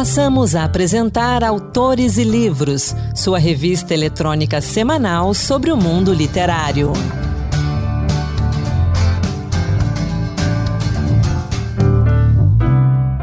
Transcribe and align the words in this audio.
Passamos 0.00 0.54
a 0.56 0.64
apresentar 0.64 1.44
Autores 1.44 2.16
e 2.16 2.24
Livros, 2.24 2.96
sua 3.14 3.38
revista 3.38 3.92
eletrônica 3.92 4.58
semanal 4.58 5.34
sobre 5.34 5.70
o 5.70 5.76
mundo 5.76 6.14
literário. 6.14 6.94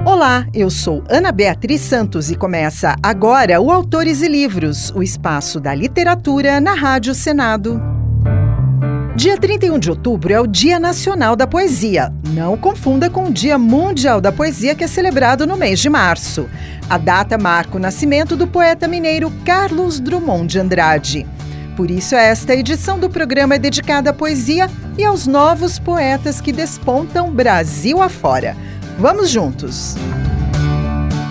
Olá, 0.05 0.45
eu 0.53 0.69
sou 0.69 1.03
Ana 1.09 1.31
Beatriz 1.31 1.81
Santos 1.81 2.29
e 2.29 2.35
começa 2.35 2.95
agora 3.01 3.59
o 3.59 3.71
Autores 3.71 4.21
e 4.21 4.27
Livros, 4.27 4.91
o 4.91 5.01
espaço 5.01 5.59
da 5.59 5.73
literatura 5.73 6.61
na 6.61 6.75
Rádio 6.75 7.15
Senado. 7.15 7.96
Dia 9.17 9.35
31 9.35 9.79
de 9.79 9.89
outubro 9.89 10.31
é 10.31 10.39
o 10.39 10.45
Dia 10.45 10.79
Nacional 10.79 11.35
da 11.35 11.47
Poesia. 11.47 12.13
Não 12.35 12.55
confunda 12.55 13.09
com 13.09 13.25
o 13.25 13.33
Dia 13.33 13.57
Mundial 13.57 14.21
da 14.21 14.31
Poesia, 14.31 14.75
que 14.75 14.83
é 14.83 14.87
celebrado 14.87 15.47
no 15.47 15.57
mês 15.57 15.79
de 15.79 15.89
março. 15.89 16.47
A 16.87 16.99
data 16.99 17.35
marca 17.35 17.77
o 17.77 17.79
nascimento 17.79 18.35
do 18.35 18.45
poeta 18.45 18.87
mineiro 18.87 19.33
Carlos 19.43 19.99
Drummond 19.99 20.45
de 20.45 20.59
Andrade. 20.59 21.27
Por 21.75 21.89
isso, 21.89 22.13
esta 22.13 22.53
edição 22.53 22.99
do 22.99 23.09
programa 23.09 23.55
é 23.55 23.57
dedicada 23.57 24.11
à 24.11 24.13
poesia 24.13 24.69
e 24.99 25.03
aos 25.03 25.25
novos 25.25 25.79
poetas 25.79 26.39
que 26.39 26.51
despontam 26.51 27.31
Brasil 27.31 27.99
afora. 28.03 28.55
Vamos 28.99 29.31
juntos! 29.31 29.95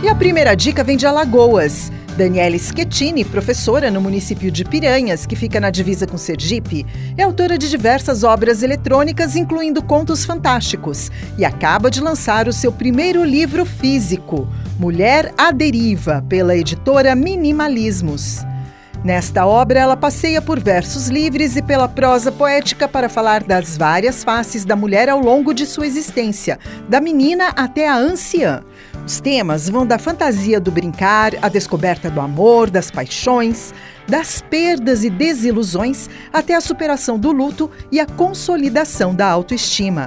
E 0.03 0.09
a 0.09 0.15
primeira 0.17 0.57
dica 0.57 0.83
vem 0.83 0.97
de 0.97 1.07
Alagoas. 1.07 1.93
Daniela 2.17 2.59
Schettini, 2.59 3.27
professora 3.27 3.91
no 3.91 4.01
município 4.01 4.51
de 4.51 4.65
Piranhas, 4.65 5.27
que 5.27 5.37
fica 5.37 5.61
na 5.61 5.69
divisa 5.69 6.07
com 6.07 6.17
Sergipe, 6.17 6.87
é 7.15 7.23
autora 7.23 7.59
de 7.59 7.69
diversas 7.69 8.25
obras 8.25 8.63
eletrônicas, 8.63 9.37
incluindo 9.37 9.83
contos 9.83 10.25
fantásticos, 10.25 11.11
e 11.37 11.45
acaba 11.45 11.91
de 11.91 12.01
lançar 12.01 12.49
o 12.49 12.55
seu 12.55 12.73
primeiro 12.73 13.23
livro 13.23 13.67
físico, 13.67 14.49
Mulher 14.79 15.35
à 15.37 15.51
Deriva, 15.51 16.25
pela 16.27 16.57
editora 16.57 17.15
Minimalismos. 17.15 18.47
Nesta 19.05 19.47
obra, 19.47 19.79
ela 19.79 19.97
passeia 19.97 20.41
por 20.41 20.59
versos 20.59 21.09
livres 21.09 21.55
e 21.55 21.63
pela 21.63 21.87
prosa 21.87 22.33
poética 22.33 22.89
para 22.89 23.09
falar 23.11 23.45
das 23.45 23.77
várias 23.77 24.25
faces 24.25 24.65
da 24.65 24.75
mulher 24.75 25.09
ao 25.09 25.21
longo 25.21 25.53
de 25.53 25.67
sua 25.67 25.87
existência, 25.87 26.59
da 26.89 27.01
menina 27.01 27.49
até 27.51 27.87
a 27.87 27.97
anciã. 27.97 28.63
Os 29.07 29.21
temas 29.21 29.69
vão 29.69 29.87
da 29.87 30.01
fantasia 30.01 30.59
do 30.59 30.73
brincar, 30.73 31.33
à 31.41 31.49
descoberta 31.49 32.11
do 32.11 32.21
amor, 32.21 32.69
das 32.69 32.91
paixões, 32.91 33.73
das 34.09 34.43
perdas 34.43 35.05
e 35.05 35.11
desilusões, 35.11 36.11
até 36.33 36.57
a 36.57 36.61
superação 36.61 37.17
do 37.17 37.31
luto 37.31 37.71
e 37.93 38.01
a 38.01 38.07
consolidação 38.07 39.15
da 39.15 39.29
autoestima. 39.29 40.07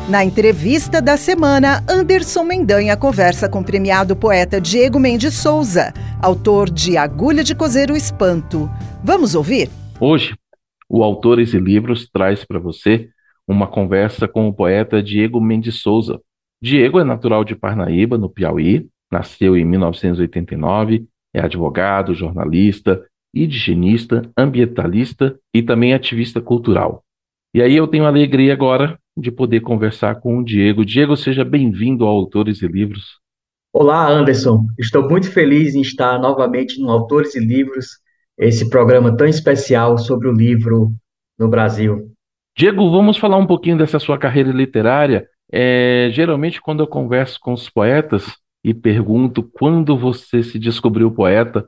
Na 0.09 0.23
entrevista 0.23 1.01
da 1.01 1.17
semana, 1.17 1.83
Anderson 1.85 2.45
Mendanha 2.45 2.95
conversa 2.95 3.49
com 3.49 3.59
o 3.59 3.63
premiado 3.63 4.15
poeta 4.15 4.61
Diego 4.61 4.97
Mendes 4.97 5.33
Souza, 5.33 5.93
autor 6.21 6.69
de 6.69 6.95
Agulha 6.95 7.43
de 7.43 7.53
Cozer 7.53 7.91
o 7.91 7.97
Espanto. 7.97 8.69
Vamos 9.03 9.35
ouvir? 9.35 9.69
Hoje, 9.99 10.33
o 10.87 11.03
Autores 11.03 11.53
e 11.53 11.59
Livros 11.59 12.09
traz 12.09 12.45
para 12.45 12.57
você 12.57 13.09
uma 13.45 13.67
conversa 13.67 14.29
com 14.29 14.47
o 14.47 14.53
poeta 14.53 15.03
Diego 15.03 15.41
Mendes 15.41 15.81
Souza. 15.81 16.21
Diego 16.61 17.01
é 17.01 17.03
natural 17.03 17.43
de 17.43 17.53
Parnaíba, 17.53 18.17
no 18.17 18.29
Piauí, 18.29 18.87
Nasceu 19.11 19.57
em 19.57 19.65
1989, 19.65 21.05
é 21.33 21.41
advogado, 21.41 22.13
jornalista, 22.13 23.05
higienista, 23.33 24.21
ambientalista 24.37 25.37
e 25.53 25.61
também 25.61 25.93
ativista 25.93 26.39
cultural. 26.39 27.03
E 27.53 27.61
aí 27.61 27.75
eu 27.75 27.87
tenho 27.87 28.05
a 28.05 28.07
alegria 28.07 28.53
agora 28.53 28.97
de 29.17 29.31
poder 29.31 29.61
conversar 29.61 30.21
com 30.21 30.37
o 30.37 30.43
Diego. 30.43 30.85
Diego, 30.85 31.17
seja 31.17 31.43
bem-vindo 31.43 32.05
ao 32.05 32.15
Autores 32.15 32.61
e 32.61 32.67
Livros. 32.67 33.19
Olá, 33.73 34.07
Anderson. 34.07 34.65
Estou 34.77 35.09
muito 35.09 35.31
feliz 35.31 35.75
em 35.75 35.81
estar 35.81 36.19
novamente 36.19 36.79
no 36.79 36.89
Autores 36.89 37.35
e 37.35 37.39
Livros, 37.39 37.99
esse 38.37 38.69
programa 38.69 39.15
tão 39.15 39.27
especial 39.27 39.97
sobre 39.97 40.27
o 40.27 40.31
livro 40.31 40.93
no 41.37 41.49
Brasil. 41.49 42.11
Diego, 42.55 42.89
vamos 42.91 43.17
falar 43.17 43.37
um 43.37 43.47
pouquinho 43.47 43.77
dessa 43.77 43.99
sua 43.99 44.17
carreira 44.17 44.51
literária. 44.51 45.27
É, 45.51 46.09
geralmente, 46.11 46.61
quando 46.61 46.81
eu 46.81 46.87
converso 46.87 47.39
com 47.39 47.53
os 47.53 47.69
poetas, 47.69 48.25
e 48.63 48.73
pergunto 48.73 49.43
quando 49.43 49.97
você 49.97 50.43
se 50.43 50.59
descobriu 50.59 51.09
poeta, 51.09 51.65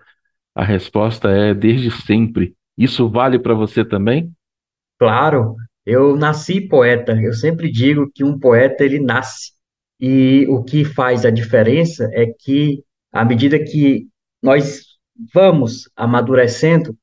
a 0.53 0.63
resposta 0.63 1.29
é 1.29 1.53
desde 1.53 1.89
sempre. 1.89 2.55
Isso 2.77 3.07
vale 3.09 3.39
para 3.39 3.53
você 3.53 3.85
também? 3.85 4.31
Claro, 4.99 5.55
eu 5.89 6.15
nasci 6.15 6.61
poeta. 6.61 7.13
Eu 7.19 7.33
sempre 7.33 7.71
digo 7.71 8.11
que 8.13 8.23
um 8.23 8.37
poeta 8.37 8.83
ele 8.83 8.99
nasce. 8.99 9.53
E 9.99 10.45
o 10.47 10.63
que 10.63 10.85
faz 10.85 11.25
a 11.25 11.31
diferença 11.31 12.09
é 12.13 12.27
que 12.27 12.83
à 13.11 13.25
medida 13.25 13.57
que 13.57 14.07
nós 14.41 14.83
vamos 15.33 15.89
amadurecendo, 15.95 16.95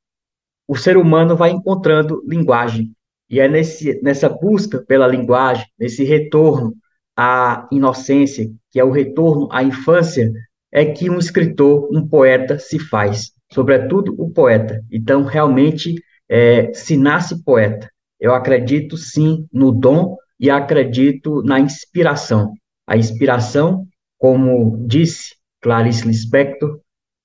o 0.69 0.77
ser 0.77 0.97
humano 0.97 1.37
vai 1.37 1.51
encontrando 1.51 2.23
linguagem. 2.27 2.93
E 3.29 3.41
é 3.41 3.49
nesse, 3.49 4.01
nessa 4.03 4.29
busca 4.29 4.81
pela 4.81 5.07
linguagem, 5.07 5.67
nesse 5.79 6.05
retorno 6.05 6.75
à 7.17 7.69
inocência, 7.73 8.49
que 8.71 8.79
é 8.79 8.85
o 8.85 8.93
retorno 8.93 9.49
à 9.51 9.65
infância, 9.65 10.31
é 10.71 10.85
que 10.85 11.11
um 11.11 11.19
escritor, 11.19 11.89
um 11.93 12.07
poeta 12.07 12.59
se 12.59 12.79
faz, 12.79 13.33
sobretudo 13.53 14.15
o 14.17 14.31
poeta. 14.31 14.81
Então, 14.93 15.25
realmente, 15.25 15.95
é, 16.29 16.73
se 16.73 16.97
nasce 16.97 17.43
poeta. 17.43 17.91
Eu 18.21 18.35
acredito 18.35 18.97
sim 18.97 19.47
no 19.53 19.73
dom 19.73 20.17
e 20.39 20.51
acredito 20.51 21.43
na 21.43 21.61
inspiração. 21.61 22.53
A 22.87 22.97
inspiração, 22.97 23.87
como 24.19 24.87
disse 24.87 25.35
Clarice 25.61 26.07
Lispector, 26.07 26.81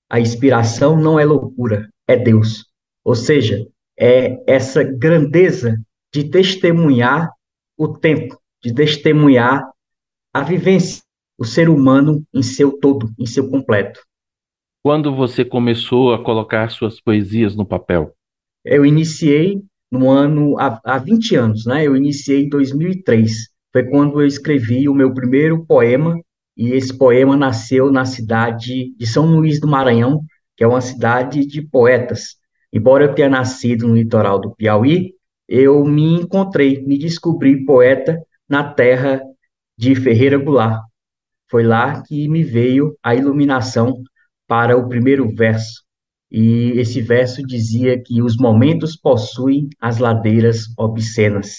a 0.09 0.19
inspiração 0.19 0.99
não 0.99 1.19
é 1.19 1.23
loucura, 1.23 1.89
é 2.07 2.17
Deus. 2.17 2.65
Ou 3.03 3.15
seja, 3.15 3.65
é 3.97 4.37
essa 4.51 4.83
grandeza 4.83 5.77
de 6.13 6.25
testemunhar 6.29 7.31
o 7.77 7.87
tempo, 7.87 8.37
de 8.61 8.73
testemunhar 8.73 9.63
a 10.33 10.43
vivência, 10.43 11.01
o 11.37 11.45
ser 11.45 11.69
humano 11.69 12.23
em 12.33 12.43
seu 12.43 12.77
todo, 12.79 13.09
em 13.17 13.25
seu 13.25 13.49
completo. 13.49 14.01
Quando 14.83 15.15
você 15.15 15.45
começou 15.45 16.13
a 16.13 16.23
colocar 16.23 16.69
suas 16.69 16.99
poesias 16.99 17.55
no 17.55 17.65
papel? 17.65 18.13
Eu 18.65 18.85
iniciei 18.85 19.61
no 19.91 20.09
ano, 20.09 20.57
há, 20.57 20.79
há 20.83 20.97
20 20.97 21.35
anos, 21.35 21.65
né? 21.65 21.85
Eu 21.85 21.95
iniciei 21.95 22.45
em 22.45 22.49
2003. 22.49 23.31
Foi 23.73 23.83
quando 23.83 24.21
eu 24.21 24.27
escrevi 24.27 24.87
o 24.87 24.93
meu 24.93 25.13
primeiro 25.13 25.65
poema, 25.65 26.19
e 26.55 26.71
esse 26.73 26.97
poema 26.97 27.35
nasceu 27.35 27.91
na 27.91 28.05
cidade 28.05 28.93
de 28.95 29.07
São 29.07 29.25
Luís 29.25 29.59
do 29.59 29.67
Maranhão, 29.67 30.21
que 30.55 30.63
é 30.63 30.67
uma 30.67 30.81
cidade 30.81 31.45
de 31.45 31.61
poetas. 31.61 32.35
Embora 32.71 33.05
eu 33.05 33.15
tenha 33.15 33.29
nascido 33.29 33.87
no 33.87 33.95
litoral 33.95 34.39
do 34.39 34.55
Piauí, 34.55 35.13
eu 35.47 35.83
me 35.83 36.21
encontrei, 36.21 36.81
me 36.85 36.97
descobri 36.97 37.65
poeta 37.65 38.17
na 38.47 38.63
terra 38.63 39.21
de 39.77 39.95
Ferreira 39.95 40.37
Goulart. 40.37 40.81
Foi 41.49 41.63
lá 41.63 42.01
que 42.03 42.27
me 42.29 42.43
veio 42.43 42.95
a 43.03 43.13
iluminação 43.13 44.01
para 44.47 44.77
o 44.77 44.87
primeiro 44.87 45.27
verso. 45.35 45.83
E 46.31 46.71
esse 46.79 47.01
verso 47.01 47.43
dizia 47.43 48.01
que 48.01 48.21
os 48.21 48.37
momentos 48.37 48.95
possuem 48.95 49.67
as 49.79 49.97
ladeiras 49.97 50.67
obscenas. 50.77 51.57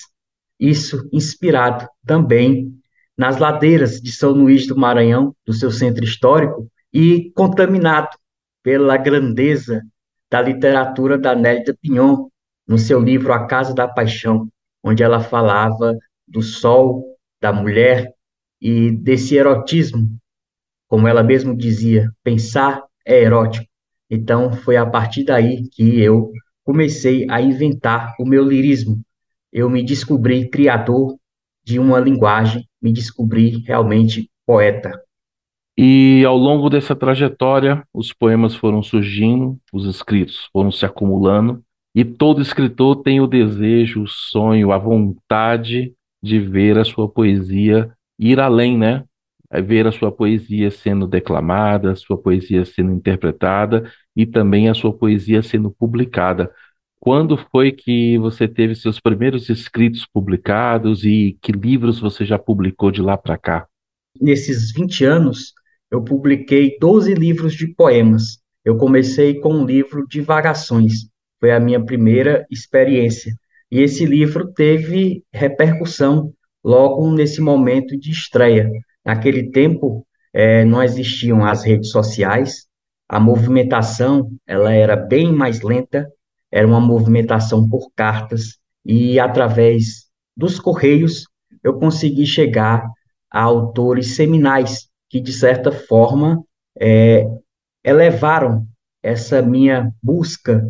Isso 0.58 1.08
inspirado 1.12 1.86
também 2.06 2.72
nas 3.16 3.36
ladeiras 3.36 4.00
de 4.00 4.10
São 4.10 4.30
Luís 4.30 4.66
do 4.66 4.76
Maranhão, 4.76 5.34
do 5.44 5.52
seu 5.52 5.70
centro 5.70 6.02
histórico, 6.04 6.66
e 6.92 7.30
contaminado 7.34 8.16
pela 8.62 8.96
grandeza 8.96 9.82
da 10.30 10.40
literatura 10.40 11.18
da 11.18 11.34
Nélida 11.34 11.76
Pinhon, 11.80 12.28
no 12.66 12.78
seu 12.78 13.00
livro 13.00 13.32
A 13.32 13.46
Casa 13.46 13.74
da 13.74 13.86
Paixão, 13.86 14.48
onde 14.82 15.02
ela 15.02 15.20
falava 15.20 15.96
do 16.26 16.40
sol, 16.40 17.16
da 17.40 17.52
mulher 17.52 18.14
e 18.60 18.90
desse 18.90 19.34
erotismo, 19.34 20.08
como 20.88 21.08
ela 21.08 21.22
mesma 21.22 21.54
dizia, 21.56 22.10
pensar 22.22 22.82
é 23.04 23.22
erótico. 23.22 23.71
Então 24.14 24.52
foi 24.52 24.76
a 24.76 24.84
partir 24.84 25.24
daí 25.24 25.66
que 25.70 25.98
eu 25.98 26.30
comecei 26.62 27.26
a 27.30 27.40
inventar 27.40 28.14
o 28.20 28.26
meu 28.26 28.44
lirismo, 28.44 29.00
eu 29.50 29.70
me 29.70 29.82
descobri 29.82 30.50
criador 30.50 31.16
de 31.64 31.78
uma 31.78 31.98
linguagem, 31.98 32.68
me 32.80 32.92
descobri 32.92 33.64
realmente 33.66 34.28
poeta. 34.46 35.00
E 35.78 36.22
ao 36.26 36.36
longo 36.36 36.68
dessa 36.68 36.94
trajetória, 36.94 37.82
os 37.92 38.12
poemas 38.12 38.54
foram 38.54 38.82
surgindo, 38.82 39.58
os 39.72 39.86
escritos 39.86 40.46
foram 40.52 40.70
se 40.70 40.84
acumulando, 40.84 41.62
e 41.94 42.04
todo 42.04 42.42
escritor 42.42 42.96
tem 42.96 43.18
o 43.18 43.26
desejo, 43.26 44.02
o 44.02 44.06
sonho, 44.08 44.72
a 44.72 44.78
vontade 44.78 45.94
de 46.22 46.38
ver 46.38 46.76
a 46.76 46.84
sua 46.84 47.08
poesia 47.08 47.90
ir 48.18 48.38
além, 48.38 48.76
né? 48.76 49.04
É 49.52 49.60
ver 49.60 49.86
a 49.86 49.92
sua 49.92 50.10
poesia 50.10 50.70
sendo 50.70 51.06
declamada, 51.06 51.92
a 51.92 51.96
sua 51.96 52.16
poesia 52.16 52.64
sendo 52.64 52.90
interpretada 52.90 53.92
e 54.16 54.24
também 54.24 54.70
a 54.70 54.74
sua 54.74 54.96
poesia 54.96 55.42
sendo 55.42 55.70
publicada. 55.70 56.50
Quando 56.98 57.36
foi 57.36 57.70
que 57.70 58.16
você 58.16 58.48
teve 58.48 58.74
seus 58.74 58.98
primeiros 58.98 59.50
escritos 59.50 60.06
publicados 60.06 61.04
e 61.04 61.36
que 61.42 61.52
livros 61.52 61.98
você 62.00 62.24
já 62.24 62.38
publicou 62.38 62.90
de 62.90 63.02
lá 63.02 63.16
para 63.16 63.36
cá? 63.36 63.66
Nesses 64.18 64.72
20 64.72 65.04
anos, 65.04 65.52
eu 65.90 66.02
publiquei 66.02 66.78
12 66.80 67.12
livros 67.12 67.54
de 67.54 67.66
poemas. 67.66 68.38
Eu 68.64 68.76
comecei 68.76 69.40
com 69.40 69.52
um 69.52 69.66
livro 69.66 70.06
Divagações, 70.08 71.08
foi 71.40 71.50
a 71.50 71.60
minha 71.60 71.84
primeira 71.84 72.46
experiência. 72.50 73.34
E 73.70 73.80
esse 73.80 74.06
livro 74.06 74.52
teve 74.52 75.24
repercussão 75.32 76.32
logo 76.64 77.10
nesse 77.12 77.40
momento 77.40 77.98
de 77.98 78.10
estreia. 78.10 78.70
Naquele 79.04 79.50
tempo, 79.50 80.06
é, 80.32 80.64
não 80.64 80.82
existiam 80.82 81.44
as 81.44 81.64
redes 81.64 81.90
sociais, 81.90 82.66
a 83.08 83.20
movimentação 83.20 84.30
ela 84.46 84.72
era 84.72 84.96
bem 84.96 85.32
mais 85.32 85.60
lenta, 85.60 86.10
era 86.50 86.66
uma 86.66 86.80
movimentação 86.80 87.68
por 87.68 87.90
cartas, 87.94 88.58
e 88.84 89.18
através 89.18 90.06
dos 90.36 90.58
correios 90.58 91.26
eu 91.62 91.78
consegui 91.78 92.26
chegar 92.26 92.84
a 93.30 93.42
autores 93.42 94.16
seminais 94.16 94.88
que, 95.08 95.20
de 95.20 95.32
certa 95.32 95.70
forma, 95.70 96.42
é, 96.78 97.24
elevaram 97.84 98.66
essa 99.02 99.42
minha 99.42 99.92
busca 100.02 100.64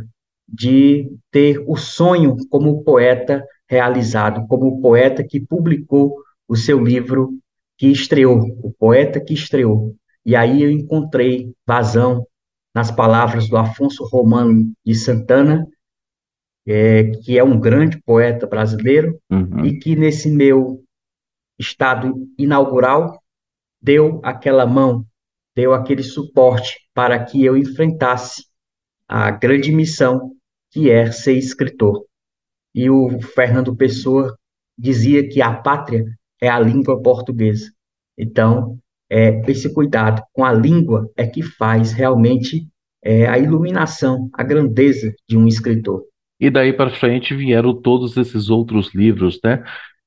de 0.49 1.11
ter 1.31 1.63
o 1.67 1.77
sonho 1.77 2.37
como 2.51 2.83
poeta 2.83 3.45
realizado, 3.69 4.47
como 4.49 4.81
poeta 4.81 5.25
que 5.25 5.41
publicou 5.41 6.17
o 6.49 6.57
seu 6.57 6.83
livro 6.83 7.39
que 7.83 7.89
estreou, 7.89 8.39
o 8.63 8.73
poeta 8.73 9.21
que 9.21 9.35
estreou. 9.35 9.97
E 10.25 10.37
aí 10.37 10.63
eu 10.63 10.71
encontrei 10.71 11.53
vazão 11.67 12.25
nas 12.73 12.93
palavras 12.93 13.49
do 13.49 13.57
Afonso 13.57 14.05
Romano 14.05 14.73
de 14.87 14.95
Santana, 14.95 15.67
é, 16.65 17.11
que 17.25 17.37
é 17.37 17.43
um 17.43 17.59
grande 17.59 18.01
poeta 18.01 18.47
brasileiro, 18.47 19.19
uhum. 19.29 19.65
e 19.65 19.81
que 19.81 19.97
nesse 19.97 20.31
meu 20.31 20.85
estado 21.59 22.15
inaugural 22.39 23.21
deu 23.83 24.21
aquela 24.23 24.65
mão, 24.65 25.05
deu 25.53 25.75
aquele 25.75 26.05
suporte 26.05 26.89
para 26.95 27.25
que 27.25 27.45
eu 27.45 27.57
enfrentasse 27.57 28.45
a 29.09 29.29
grande 29.33 29.73
missão 29.73 30.31
que 30.71 30.89
é 30.89 31.11
ser 31.11 31.33
escritor. 31.33 32.07
E 32.73 32.89
o 32.89 33.21
Fernando 33.21 33.75
Pessoa 33.75 34.39
dizia 34.79 35.29
que 35.29 35.43
a 35.43 35.53
pátria 35.53 36.05
é 36.43 36.49
a 36.49 36.59
língua 36.59 37.01
portuguesa. 37.01 37.71
Então, 38.19 38.77
é, 39.09 39.41
esse 39.49 39.73
cuidado 39.73 40.21
com 40.33 40.45
a 40.45 40.53
língua 40.53 41.09
é 41.17 41.25
que 41.25 41.41
faz 41.41 41.93
realmente 41.93 42.67
é, 43.05 43.29
a 43.29 43.39
iluminação, 43.39 44.29
a 44.35 44.43
grandeza 44.43 45.15
de 45.29 45.39
um 45.39 45.47
escritor. 45.47 46.03
E 46.41 46.51
daí 46.51 46.73
para 46.73 46.91
frente 46.91 47.33
vieram 47.33 47.73
todos 47.73 48.17
esses 48.17 48.51
outros 48.51 48.93
livros, 48.93 49.39
né? 49.45 49.63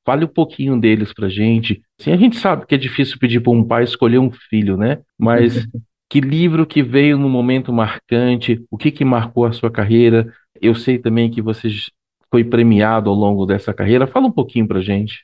Fale 0.05 0.25
um 0.25 0.27
pouquinho 0.29 0.79
deles 0.79 1.13
pra 1.13 1.29
gente. 1.29 1.81
Sim, 1.99 2.11
a 2.11 2.17
gente 2.17 2.35
sabe 2.35 2.65
que 2.65 2.75
é 2.75 2.77
difícil 2.77 3.17
pedir 3.17 3.39
para 3.39 3.53
um 3.53 3.63
pai 3.63 3.85
escolher 3.85 4.19
um 4.19 4.29
filho, 4.29 4.75
né? 4.75 4.99
Mas 5.17 5.65
que 6.09 6.19
livro 6.19 6.65
que 6.65 6.83
veio 6.83 7.17
num 7.17 7.29
momento 7.29 7.71
marcante, 7.71 8.61
o 8.69 8.77
que 8.77 8.91
que 8.91 9.05
marcou 9.05 9.45
a 9.45 9.53
sua 9.53 9.71
carreira? 9.71 10.31
Eu 10.61 10.75
sei 10.75 10.99
também 10.99 11.31
que 11.31 11.41
você 11.41 11.69
foi 12.29 12.43
premiado 12.43 13.09
ao 13.09 13.15
longo 13.15 13.45
dessa 13.45 13.73
carreira. 13.73 14.05
Fala 14.05 14.27
um 14.27 14.31
pouquinho 14.31 14.67
pra 14.67 14.81
gente. 14.81 15.23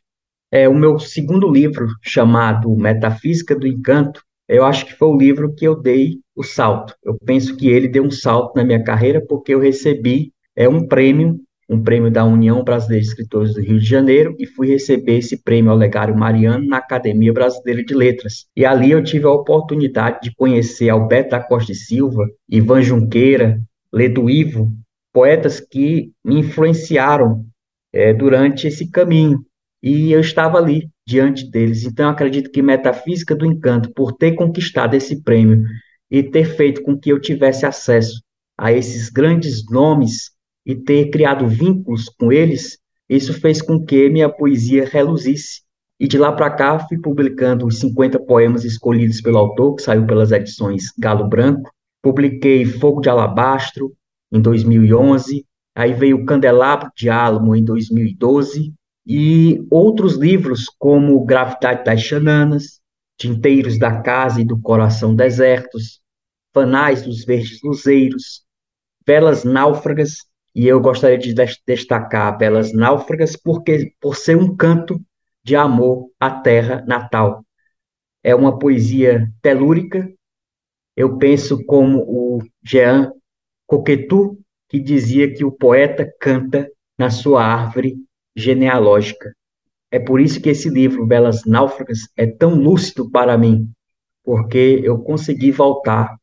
É, 0.51 0.67
o 0.67 0.75
meu 0.75 0.99
segundo 0.99 1.49
livro, 1.49 1.87
chamado 2.01 2.75
Metafísica 2.75 3.55
do 3.55 3.65
Encanto, 3.65 4.21
eu 4.47 4.65
acho 4.65 4.85
que 4.85 4.93
foi 4.93 5.07
o 5.07 5.17
livro 5.17 5.53
que 5.55 5.65
eu 5.65 5.79
dei 5.79 6.19
o 6.35 6.43
salto. 6.43 6.93
Eu 7.03 7.17
penso 7.25 7.55
que 7.55 7.69
ele 7.69 7.87
deu 7.87 8.03
um 8.03 8.11
salto 8.11 8.55
na 8.55 8.63
minha 8.63 8.83
carreira 8.83 9.23
porque 9.25 9.53
eu 9.53 9.59
recebi 9.59 10.33
é, 10.55 10.67
um 10.67 10.87
prêmio 10.87 11.39
um 11.71 11.81
prêmio 11.81 12.11
da 12.11 12.25
União 12.25 12.61
Brasileira 12.65 13.01
de 13.01 13.07
Escritores 13.07 13.53
do 13.53 13.61
Rio 13.61 13.79
de 13.79 13.85
Janeiro 13.85 14.35
e 14.37 14.45
fui 14.45 14.67
receber 14.67 15.19
esse 15.19 15.41
prêmio 15.41 15.71
ao 15.71 15.77
Legário 15.77 16.13
Mariano 16.13 16.67
na 16.67 16.77
Academia 16.77 17.31
Brasileira 17.31 17.81
de 17.81 17.93
Letras. 17.93 18.45
E 18.53 18.65
ali 18.65 18.91
eu 18.91 19.01
tive 19.01 19.25
a 19.25 19.31
oportunidade 19.31 20.19
de 20.21 20.35
conhecer 20.35 20.89
Alberto 20.89 21.31
da 21.31 21.39
Costa 21.39 21.71
e 21.71 21.75
Silva, 21.75 22.27
Ivan 22.49 22.81
Junqueira, 22.81 23.57
Ledo 23.91 24.29
Ivo, 24.29 24.69
poetas 25.13 25.61
que 25.61 26.11
me 26.25 26.39
influenciaram 26.39 27.45
é, 27.93 28.13
durante 28.13 28.67
esse 28.67 28.91
caminho. 28.91 29.39
E 29.83 30.11
eu 30.11 30.19
estava 30.19 30.57
ali, 30.57 30.89
diante 31.07 31.49
deles. 31.49 31.83
Então, 31.85 32.09
acredito 32.09 32.51
que 32.51 32.61
Metafísica 32.61 33.35
do 33.35 33.45
Encanto, 33.45 33.91
por 33.93 34.13
ter 34.13 34.33
conquistado 34.33 34.93
esse 34.93 35.23
prêmio 35.23 35.63
e 36.09 36.21
ter 36.21 36.45
feito 36.45 36.83
com 36.83 36.97
que 36.97 37.11
eu 37.11 37.19
tivesse 37.19 37.65
acesso 37.65 38.21
a 38.57 38.71
esses 38.71 39.09
grandes 39.09 39.65
nomes 39.69 40.31
e 40.65 40.75
ter 40.75 41.09
criado 41.09 41.47
vínculos 41.47 42.07
com 42.09 42.31
eles, 42.31 42.77
isso 43.09 43.33
fez 43.33 43.61
com 43.61 43.83
que 43.83 44.09
minha 44.09 44.29
poesia 44.29 44.85
reluzisse. 44.85 45.61
E 45.99 46.07
de 46.07 46.17
lá 46.17 46.31
para 46.31 46.49
cá 46.49 46.79
fui 46.79 46.97
publicando 46.97 47.65
os 47.65 47.79
50 47.79 48.19
poemas 48.19 48.63
escolhidos 48.63 49.21
pelo 49.21 49.37
autor, 49.37 49.75
que 49.75 49.81
saiu 49.81 50.05
pelas 50.05 50.31
edições 50.31 50.85
Galo 50.97 51.27
Branco. 51.27 51.71
Publiquei 52.01 52.65
Fogo 52.65 53.01
de 53.01 53.09
Alabastro 53.09 53.91
em 54.31 54.41
2011, 54.41 55.45
aí 55.75 55.93
veio 55.93 56.25
Candelabro 56.25 56.89
de 56.95 57.09
Álamo 57.09 57.55
em 57.55 57.63
2012, 57.63 58.73
e 59.05 59.65
outros 59.69 60.15
livros 60.15 60.65
como 60.77 61.23
Gravidade 61.25 61.83
das 61.83 62.01
Xananas, 62.01 62.79
Tinteiros 63.17 63.77
da 63.77 64.01
Casa 64.01 64.41
e 64.41 64.45
do 64.45 64.59
Coração 64.59 65.15
Desertos, 65.15 66.01
Fanais 66.53 67.03
dos 67.03 67.23
Verdes 67.23 67.59
Luzeiros, 67.63 68.43
Velas 69.05 69.43
Náufragas 69.43 70.17
e 70.53 70.67
eu 70.67 70.81
gostaria 70.81 71.17
de 71.17 71.33
destacar 71.65 72.37
Belas 72.37 72.73
Náufragas 72.73 73.37
porque 73.37 73.93
por 74.01 74.15
ser 74.15 74.35
um 74.35 74.55
canto 74.55 74.99
de 75.43 75.55
amor 75.55 76.09
à 76.19 76.29
terra 76.29 76.83
natal. 76.85 77.45
É 78.23 78.35
uma 78.35 78.59
poesia 78.59 79.31
telúrica. 79.41 80.07
Eu 80.95 81.17
penso 81.17 81.65
como 81.65 81.99
o 81.99 82.43
Jean 82.63 83.11
Coquetou, 83.65 84.37
que 84.69 84.79
dizia 84.79 85.33
que 85.33 85.43
o 85.43 85.51
poeta 85.51 86.11
canta 86.19 86.69
na 86.97 87.09
sua 87.09 87.43
árvore 87.43 87.95
genealógica. 88.41 89.33
É 89.91 89.99
por 89.99 90.19
isso 90.19 90.41
que 90.41 90.49
esse 90.49 90.69
livro, 90.69 91.05
Belas 91.05 91.45
Náufragas, 91.45 91.99
é 92.15 92.25
tão 92.25 92.55
lúcido 92.55 93.09
para 93.09 93.37
mim, 93.37 93.69
porque 94.23 94.81
eu 94.83 94.99
consegui 94.99 95.51
voltar 95.51 96.15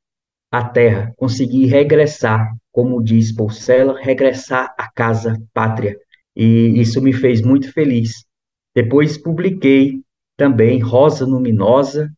à 0.50 0.64
terra, 0.64 1.12
consegui 1.16 1.66
regressar 1.66 2.50
como 2.78 3.02
diz 3.02 3.32
Porcela, 3.32 3.98
regressar 4.00 4.72
à 4.78 4.88
casa 4.88 5.36
pátria. 5.52 5.98
E 6.36 6.80
isso 6.80 7.02
me 7.02 7.12
fez 7.12 7.42
muito 7.42 7.72
feliz. 7.72 8.24
Depois 8.72 9.18
publiquei 9.18 10.00
também 10.36 10.78
Rosa 10.78 11.26
Luminosa 11.26 12.08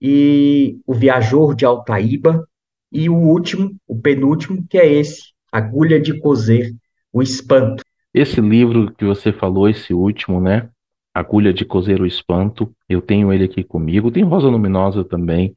e 0.00 0.80
O 0.84 0.92
Viajor 0.92 1.54
de 1.54 1.64
Altaíba, 1.64 2.44
e 2.90 3.08
o 3.08 3.14
último, 3.14 3.76
o 3.86 3.96
penúltimo, 3.96 4.66
que 4.68 4.76
é 4.76 4.92
esse, 4.92 5.32
Agulha 5.52 6.00
de 6.00 6.18
Cozer, 6.18 6.74
O 7.12 7.22
Espanto. 7.22 7.84
Esse 8.18 8.40
livro 8.40 8.92
que 8.94 9.04
você 9.04 9.32
falou, 9.32 9.68
esse 9.68 9.94
último, 9.94 10.40
né? 10.40 10.68
Agulha 11.14 11.52
de 11.52 11.64
Cozer 11.64 12.02
o 12.02 12.06
Espanto, 12.06 12.74
eu 12.88 13.00
tenho 13.00 13.32
ele 13.32 13.44
aqui 13.44 13.62
comigo. 13.62 14.10
Tem 14.10 14.24
Rosa 14.24 14.48
Luminosa 14.48 15.04
também, 15.04 15.54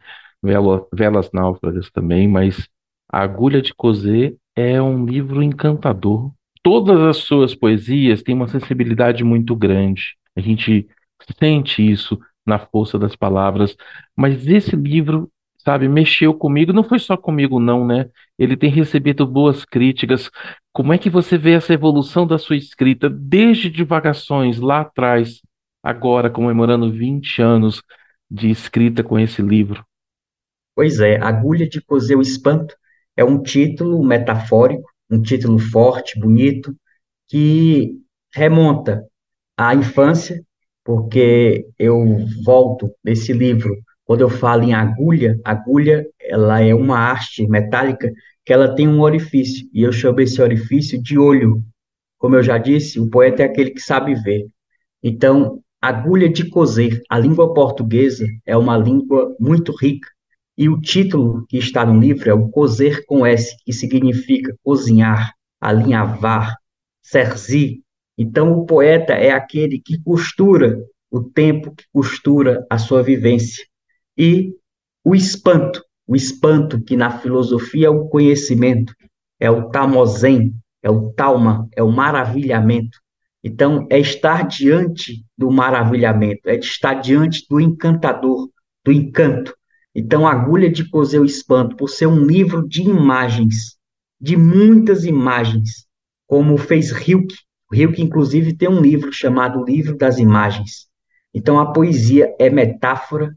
Velas 0.94 1.32
Náufragas 1.34 1.90
também, 1.90 2.28
mas 2.28 2.70
Agulha 3.12 3.64
de 3.64 3.74
Cozer 3.74 4.38
é 4.56 4.80
um 4.80 5.08
livro 5.08 5.42
encantador. 5.42 6.32
Todas 6.62 7.00
as 7.00 7.18
suas 7.18 7.56
poesias 7.56 8.22
têm 8.22 8.36
uma 8.36 8.48
sensibilidade 8.48 9.24
muito 9.24 9.56
grande. 9.56 10.16
A 10.36 10.40
gente 10.40 10.88
sente 11.40 11.82
isso 11.82 12.20
na 12.46 12.60
força 12.60 13.00
das 13.00 13.16
palavras. 13.16 13.76
Mas 14.16 14.46
esse 14.46 14.76
livro, 14.76 15.32
sabe, 15.64 15.88
mexeu 15.88 16.34
comigo. 16.34 16.74
Não 16.74 16.84
foi 16.84 17.00
só 17.00 17.16
comigo, 17.16 17.60
não, 17.60 17.86
né? 17.86 18.10
Ele 18.38 18.58
tem 18.58 18.70
recebido 18.70 19.26
boas 19.26 19.64
críticas. 19.66 20.30
Como 20.74 20.94
é 20.94 20.98
que 20.98 21.10
você 21.10 21.38
vê 21.38 21.52
essa 21.54 21.74
evolução 21.74 22.26
da 22.26 22.38
sua 22.38 22.58
escrita 22.58 23.10
desde 23.10 23.70
Divagações, 23.70 24.60
lá 24.60 24.82
atrás, 24.82 25.42
agora 25.84 26.30
comemorando 26.30 26.92
20 26.92 27.42
anos 27.42 27.82
de 28.30 28.50
escrita 28.50 29.04
com 29.04 29.20
esse 29.20 29.42
livro? 29.42 29.86
Pois 30.76 31.00
é, 31.00 31.18
Agulha 31.18 31.68
de 31.68 31.82
Cozer 31.82 32.18
o 32.18 32.22
Espanto 32.22 32.76
é 33.16 33.24
um 33.24 33.42
título 33.42 34.04
metafórico, 34.04 34.90
um 35.10 35.22
título 35.22 35.60
forte, 35.60 36.20
bonito, 36.20 36.76
que 37.28 37.98
remonta 38.34 39.06
à 39.58 39.76
infância, 39.76 40.42
porque 40.84 41.68
eu 41.78 42.26
volto 42.44 42.90
nesse 43.04 43.34
livro 43.34 43.76
quando 44.06 44.22
eu 44.22 44.30
falo 44.30 44.64
em 44.64 44.74
agulha, 44.74 45.40
agulha 45.44 46.06
ela 46.20 46.62
é 46.62 46.74
uma 46.74 47.12
haste 47.12 47.48
metálica 47.48 48.12
que 48.44 48.52
ela 48.52 48.74
tem 48.74 48.88
um 48.88 49.02
orifício, 49.02 49.68
e 49.74 49.84
eu 49.84 49.92
chamo 49.92 50.20
esse 50.22 50.42
orifício 50.42 51.02
de 51.02 51.18
olho. 51.18 51.64
Como 52.18 52.36
eu 52.36 52.44
já 52.44 52.58
disse, 52.58 53.00
o 53.00 53.10
poeta 53.10 53.44
é 53.44 53.46
aquele 53.46 53.72
que 53.72 53.82
sabe 53.82 54.16
ver. 54.16 54.48
Então, 55.04 55.62
agulha 55.82 56.30
de 56.30 56.50
cozer, 56.50 57.02
a 57.10 57.18
língua 57.18 57.54
portuguesa 57.54 58.28
é 58.46 58.56
uma 58.58 58.78
língua 58.78 59.36
muito 59.40 59.76
rica, 59.76 60.08
e 60.58 60.70
o 60.70 60.80
título 60.80 61.46
que 61.48 61.58
está 61.58 61.86
no 61.86 62.00
livro 62.00 62.30
é 62.30 62.34
o 62.34 62.50
Cozer 62.50 63.06
com 63.06 63.26
S, 63.26 63.56
que 63.66 63.74
significa 63.74 64.56
cozinhar, 64.64 65.34
alinhavar, 65.60 66.58
cerzir. 67.02 67.80
Então, 68.18 68.52
o 68.52 68.66
poeta 68.66 69.14
é 69.14 69.32
aquele 69.32 69.80
que 69.80 70.00
costura 70.04 70.78
o 71.10 71.22
tempo, 71.22 71.74
que 71.76 71.86
costura 71.92 72.66
a 72.70 72.78
sua 72.78 73.02
vivência. 73.02 73.66
E 74.24 74.54
o 75.04 75.16
espanto, 75.16 75.84
o 76.06 76.16
espanto 76.16 76.80
que 76.80 76.96
na 76.96 77.10
filosofia 77.10 77.88
é 77.88 77.90
o 77.90 78.08
conhecimento, 78.08 78.94
é 79.40 79.50
o 79.50 79.72
tamozen, 79.72 80.54
é 80.84 80.92
o 80.92 81.12
talma, 81.14 81.68
é 81.76 81.82
o 81.82 81.92
maravilhamento. 81.92 83.00
Então, 83.44 83.88
é 83.90 83.98
estar 83.98 84.48
diante 84.48 85.26
do 85.36 85.50
maravilhamento, 85.50 86.48
é 86.48 86.56
estar 86.56 87.02
diante 87.02 87.48
do 87.50 87.60
encantador, 87.60 88.48
do 88.86 88.92
encanto. 88.92 89.56
Então, 89.96 90.28
Agulha 90.28 90.70
de 90.70 90.88
Cozer 90.88 91.20
o 91.20 91.26
Espanto, 91.26 91.76
por 91.76 91.90
ser 91.90 92.06
um 92.06 92.24
livro 92.24 92.70
de 92.70 92.84
imagens, 92.84 93.76
de 94.20 94.38
muitas 94.38 95.04
imagens, 95.04 95.88
como 96.28 96.60
fez 96.60 96.92
Hilke. 96.92 97.38
Hilke, 97.74 98.04
inclusive, 98.04 98.56
tem 98.56 98.70
um 98.70 98.82
livro 98.82 99.12
chamado 99.12 99.66
Livro 99.66 99.98
das 99.98 100.20
Imagens. 100.20 100.86
Então, 101.34 101.60
a 101.60 101.74
poesia 101.74 102.36
é 102.38 102.52
metáfora, 102.52 103.36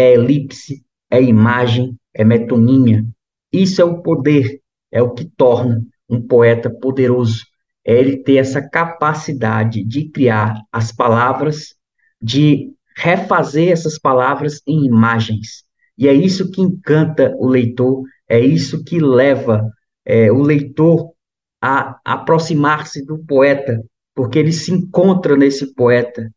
é 0.00 0.14
elipse, 0.14 0.82
é 1.10 1.22
imagem, 1.22 1.96
é 2.14 2.24
metonímia. 2.24 3.04
Isso 3.52 3.82
é 3.82 3.84
o 3.84 4.02
poder, 4.02 4.60
é 4.90 5.02
o 5.02 5.10
que 5.10 5.24
torna 5.24 5.84
um 6.08 6.20
poeta 6.20 6.70
poderoso. 6.70 7.44
É 7.84 7.98
ele 7.98 8.18
ter 8.18 8.36
essa 8.36 8.60
capacidade 8.66 9.84
de 9.84 10.08
criar 10.08 10.54
as 10.72 10.92
palavras, 10.92 11.74
de 12.20 12.72
refazer 12.96 13.70
essas 13.70 13.98
palavras 13.98 14.60
em 14.66 14.84
imagens. 14.84 15.64
E 15.96 16.08
é 16.08 16.14
isso 16.14 16.50
que 16.50 16.60
encanta 16.60 17.34
o 17.38 17.46
leitor, 17.46 18.02
é 18.28 18.40
isso 18.40 18.84
que 18.84 18.98
leva 18.98 19.68
é, 20.04 20.30
o 20.32 20.40
leitor 20.40 21.12
a 21.60 21.98
aproximar-se 22.04 23.04
do 23.04 23.18
poeta, 23.18 23.82
porque 24.14 24.38
ele 24.38 24.52
se 24.52 24.72
encontra 24.72 25.36
nesse 25.36 25.74
poeta, 25.74 26.30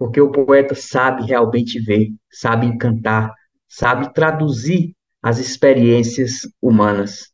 porque 0.00 0.18
o 0.18 0.32
poeta 0.32 0.74
sabe 0.74 1.26
realmente 1.26 1.78
ver, 1.78 2.08
sabe 2.32 2.64
encantar, 2.64 3.34
sabe 3.68 4.10
traduzir 4.14 4.96
as 5.22 5.38
experiências 5.38 6.50
humanas. 6.58 7.30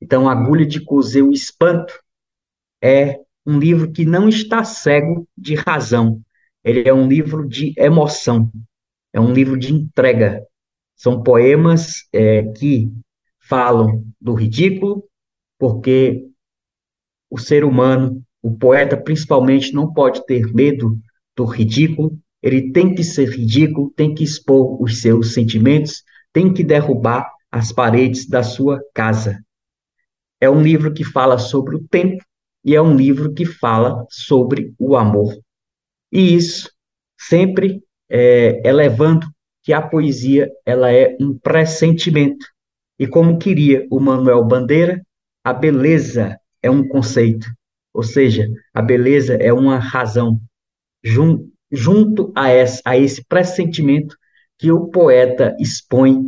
Então, 0.00 0.26
Agulha 0.26 0.64
de 0.64 0.82
Cozer 0.82 1.22
o 1.22 1.30
Espanto 1.30 1.92
é 2.82 3.20
um 3.44 3.58
livro 3.58 3.92
que 3.92 4.06
não 4.06 4.30
está 4.30 4.64
cego 4.64 5.28
de 5.36 5.56
razão. 5.56 6.22
Ele 6.64 6.88
é 6.88 6.94
um 6.94 7.06
livro 7.06 7.46
de 7.46 7.74
emoção, 7.76 8.50
é 9.12 9.20
um 9.20 9.34
livro 9.34 9.58
de 9.58 9.74
entrega. 9.74 10.42
São 10.96 11.22
poemas 11.22 12.08
é, 12.14 12.44
que 12.44 12.90
falam 13.38 14.02
do 14.18 14.32
ridículo, 14.32 15.04
porque 15.58 16.30
o 17.28 17.36
ser 17.38 17.62
humano, 17.62 18.24
o 18.40 18.56
poeta 18.56 18.96
principalmente, 18.96 19.74
não 19.74 19.92
pode 19.92 20.24
ter 20.24 20.50
medo 20.54 20.98
do 21.36 21.44
ridículo, 21.44 22.18
ele 22.42 22.72
tem 22.72 22.94
que 22.94 23.02
ser 23.02 23.28
ridículo, 23.28 23.92
tem 23.96 24.14
que 24.14 24.22
expor 24.22 24.80
os 24.82 25.00
seus 25.00 25.32
sentimentos, 25.32 26.02
tem 26.32 26.52
que 26.52 26.62
derrubar 26.62 27.30
as 27.50 27.72
paredes 27.72 28.28
da 28.28 28.42
sua 28.42 28.82
casa. 28.92 29.42
É 30.40 30.50
um 30.50 30.62
livro 30.62 30.92
que 30.92 31.04
fala 31.04 31.38
sobre 31.38 31.76
o 31.76 31.88
tempo 31.88 32.22
e 32.64 32.74
é 32.74 32.82
um 32.82 32.96
livro 32.96 33.32
que 33.32 33.44
fala 33.44 34.04
sobre 34.10 34.74
o 34.78 34.96
amor. 34.96 35.34
E 36.12 36.34
isso 36.34 36.70
sempre 37.18 37.82
é, 38.10 38.60
elevando 38.68 39.26
que 39.62 39.72
a 39.72 39.80
poesia 39.80 40.50
ela 40.66 40.92
é 40.92 41.16
um 41.20 41.38
pressentimento. 41.38 42.46
E 42.98 43.06
como 43.06 43.38
queria 43.38 43.86
o 43.90 43.98
Manuel 43.98 44.44
Bandeira, 44.44 45.02
a 45.42 45.52
beleza 45.52 46.38
é 46.62 46.70
um 46.70 46.86
conceito, 46.86 47.46
ou 47.92 48.02
seja, 48.02 48.48
a 48.72 48.80
beleza 48.80 49.34
é 49.34 49.52
uma 49.52 49.78
razão, 49.78 50.40
jun, 51.04 51.50
junto 51.70 52.32
a, 52.34 52.48
essa, 52.48 52.80
a 52.84 52.96
esse 52.96 53.24
pressentimento 53.24 54.16
que 54.58 54.72
o 54.72 54.88
poeta 54.88 55.56
expõe 55.60 56.22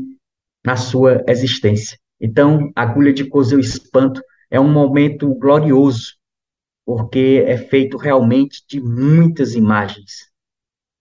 na 0.64 0.76
sua 0.76 1.24
existência. 1.28 1.98
Então, 2.20 2.70
Agulha 2.74 3.12
de 3.12 3.24
Cozer 3.24 3.58
o 3.58 3.60
Espanto 3.60 4.20
é 4.50 4.60
um 4.60 4.70
momento 4.70 5.34
glorioso, 5.34 6.16
porque 6.84 7.44
é 7.46 7.56
feito 7.56 7.96
realmente 7.96 8.62
de 8.68 8.80
muitas 8.80 9.54
imagens. 9.54 10.30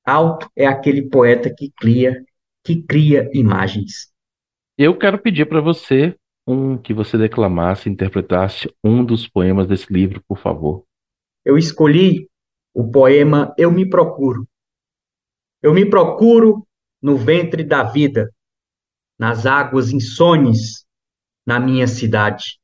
Alto 0.06 0.50
é 0.56 0.66
aquele 0.66 1.04
poeta 1.10 1.54
que 1.54 1.72
cria, 1.76 2.24
que 2.64 2.82
cria 2.84 3.30
imagens. 3.34 4.12
Eu 4.78 4.98
quero 4.98 5.18
pedir 5.18 5.48
para 5.48 5.62
você 5.62 6.16
um 6.48 6.78
que 6.78 6.94
você 6.94 7.18
declamasse, 7.18 7.90
interpretasse 7.90 8.72
um 8.84 9.04
dos 9.04 9.28
poemas 9.28 9.68
desse 9.68 9.92
livro, 9.92 10.22
por 10.28 10.38
favor. 10.38 10.84
Eu 11.44 11.58
escolhi 11.58 12.28
o 12.76 12.92
poema 12.92 13.56
Eu 13.58 13.72
Me 13.72 13.90
Procuro. 13.90 14.46
Eu 15.64 15.74
me 15.74 15.90
procuro 15.90 16.68
no 17.02 17.16
ventre 17.16 17.64
da 17.64 17.84
vida, 17.84 18.30
nas 19.18 19.46
águas 19.46 19.92
insones, 19.92 20.86
na 21.46 21.58
minha 21.58 21.88
cidade. 21.88 22.60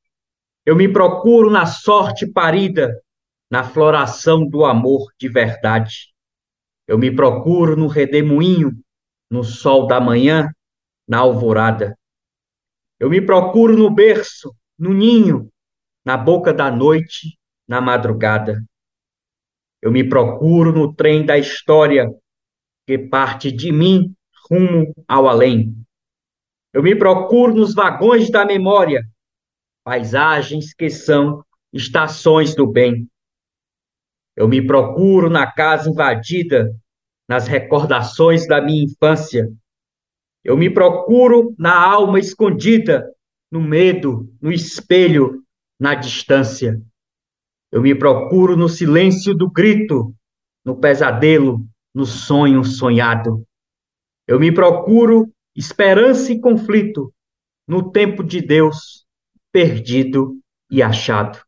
Eu 0.66 0.76
me 0.76 0.92
procuro 0.92 1.50
na 1.50 1.66
sorte 1.66 2.28
parida, 2.28 3.02
na 3.50 3.64
floração 3.64 4.46
do 4.46 4.66
amor 4.66 5.14
de 5.18 5.30
verdade. 5.30 6.14
Eu 6.86 6.98
me 6.98 7.10
procuro 7.16 7.78
no 7.78 7.88
redemoinho, 7.88 8.78
no 9.30 9.46
sol 9.46 9.88
da 9.88 10.02
manhã, 10.02 10.50
na 11.08 11.20
alvorada. 11.20 11.98
Eu 13.00 13.10
me 13.10 13.22
procuro 13.22 13.78
no 13.78 13.90
berço, 13.90 14.54
no 14.78 14.94
ninho, 14.94 15.50
na 16.04 16.18
boca 16.18 16.54
da 16.54 16.70
noite, 16.70 17.40
na 17.66 17.80
madrugada. 17.80 18.62
Eu 19.82 19.92
me 19.92 20.08
procuro 20.08 20.72
no 20.72 20.94
trem 20.94 21.26
da 21.26 21.38
história 21.38 22.08
que 22.86 22.98
parte 22.98 23.52
de 23.52 23.72
mim 23.72 24.14
rumo 24.50 24.94
ao 25.08 25.28
além. 25.28 25.76
Eu 26.74 26.84
me 26.84 26.96
procuro 26.96 27.54
nos 27.54 27.74
vagões 27.74 28.30
da 28.30 28.46
memória, 28.46 29.04
paisagens 29.84 30.74
que 30.74 30.90
são 30.90 31.44
estações 31.74 32.54
do 32.56 32.68
bem. 32.68 33.08
Eu 34.36 34.48
me 34.48 34.66
procuro 34.66 35.30
na 35.30 35.52
casa 35.52 35.90
invadida, 35.90 36.74
nas 37.28 37.48
recordações 37.48 38.48
da 38.48 38.62
minha 38.62 38.84
infância. 38.84 39.52
Eu 40.44 40.58
me 40.58 40.70
procuro 40.70 41.56
na 41.58 41.78
alma 41.78 42.20
escondida, 42.20 43.10
no 43.52 43.62
medo, 43.62 44.34
no 44.42 44.52
espelho, 44.52 45.44
na 45.80 45.96
distância. 45.96 46.82
Eu 47.72 47.82
me 47.82 47.96
procuro 47.96 48.58
no 48.58 48.68
silêncio 48.68 49.34
do 49.34 49.50
grito, 49.50 50.14
no 50.66 50.76
pesadelo, 50.76 51.66
no 51.94 52.06
sonho 52.06 52.64
sonhado. 52.64 53.46
Eu 54.28 54.40
me 54.40 54.52
procuro 54.52 55.32
esperança 55.56 56.32
e 56.32 56.40
conflito, 56.40 57.14
no 57.68 57.92
tempo 57.92 58.24
de 58.24 58.42
Deus, 58.42 59.06
perdido 59.52 60.38
e 60.70 60.82
achado. 60.82 61.40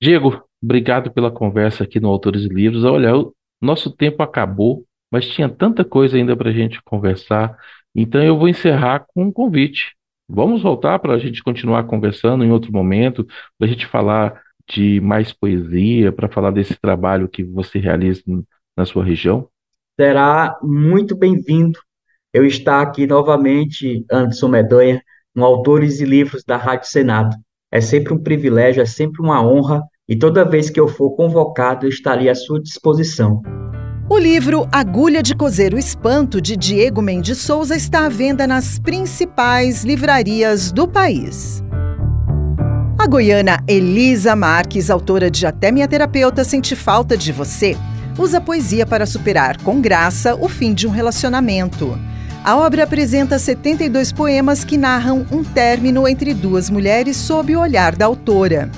Diego, 0.00 0.44
obrigado 0.62 1.12
pela 1.12 1.30
conversa 1.30 1.84
aqui 1.84 2.00
no 2.00 2.08
Autores 2.08 2.42
e 2.42 2.48
Livros. 2.48 2.84
Olha, 2.84 3.16
o 3.16 3.34
nosso 3.60 3.90
tempo 3.90 4.22
acabou, 4.22 4.84
mas 5.10 5.28
tinha 5.28 5.48
tanta 5.48 5.84
coisa 5.84 6.16
ainda 6.16 6.36
para 6.36 6.50
a 6.50 6.52
gente 6.52 6.82
conversar. 6.82 7.56
Então 7.94 8.22
eu 8.22 8.36
vou 8.36 8.48
encerrar 8.48 9.06
com 9.08 9.24
um 9.24 9.32
convite. 9.32 9.94
Vamos 10.28 10.62
voltar 10.62 10.98
para 10.98 11.14
a 11.14 11.18
gente 11.18 11.42
continuar 11.42 11.84
conversando 11.84 12.44
em 12.44 12.50
outro 12.50 12.72
momento, 12.72 13.24
para 13.58 13.66
a 13.66 13.70
gente 13.70 13.86
falar 13.86 14.42
de 14.68 15.00
mais 15.00 15.32
poesia, 15.32 16.12
para 16.12 16.28
falar 16.28 16.50
desse 16.50 16.74
trabalho 16.80 17.28
que 17.28 17.42
você 17.42 17.78
realiza 17.78 18.22
na 18.76 18.84
sua 18.84 19.04
região? 19.04 19.48
Será 19.98 20.58
muito 20.62 21.16
bem-vindo 21.16 21.78
eu 22.32 22.44
estar 22.44 22.82
aqui 22.82 23.06
novamente, 23.06 24.04
Anderson 24.10 24.48
Medonha, 24.48 25.02
no 25.34 25.44
Autores 25.44 26.00
e 26.00 26.04
Livros 26.04 26.42
da 26.44 26.56
Rádio 26.56 26.88
Senado. 26.88 27.36
É 27.70 27.80
sempre 27.80 28.12
um 28.12 28.18
privilégio, 28.18 28.82
é 28.82 28.86
sempre 28.86 29.22
uma 29.22 29.44
honra, 29.44 29.82
e 30.08 30.16
toda 30.16 30.44
vez 30.44 30.68
que 30.68 30.78
eu 30.78 30.86
for 30.88 31.10
convocado, 31.12 31.86
eu 31.86 31.90
estarei 31.90 32.28
à 32.28 32.34
sua 32.34 32.60
disposição. 32.60 33.40
O 34.08 34.18
livro 34.18 34.68
Agulha 34.70 35.22
de 35.22 35.34
Cozer 35.34 35.72
o 35.72 35.78
Espanto, 35.78 36.38
de 36.40 36.56
Diego 36.56 37.00
Mendes 37.00 37.38
Souza, 37.38 37.74
está 37.74 38.04
à 38.04 38.08
venda 38.08 38.46
nas 38.46 38.78
principais 38.78 39.82
livrarias 39.82 40.70
do 40.70 40.86
país. 40.86 41.63
A 43.04 43.06
goiana 43.06 43.62
Elisa 43.68 44.34
Marques, 44.34 44.88
autora 44.88 45.30
de 45.30 45.44
Até 45.44 45.70
Minha 45.70 45.86
Terapeuta 45.86 46.42
Sente 46.42 46.74
Falta 46.74 47.18
de 47.18 47.32
Você, 47.32 47.76
usa 48.16 48.40
poesia 48.40 48.86
para 48.86 49.04
superar 49.04 49.60
com 49.60 49.78
graça 49.78 50.34
o 50.34 50.48
fim 50.48 50.72
de 50.72 50.86
um 50.86 50.90
relacionamento. 50.90 51.98
A 52.42 52.56
obra 52.56 52.84
apresenta 52.84 53.38
72 53.38 54.10
poemas 54.10 54.64
que 54.64 54.78
narram 54.78 55.26
um 55.30 55.44
término 55.44 56.08
entre 56.08 56.32
duas 56.32 56.70
mulheres 56.70 57.18
sob 57.18 57.54
o 57.54 57.60
olhar 57.60 57.94
da 57.94 58.06
autora. 58.06 58.70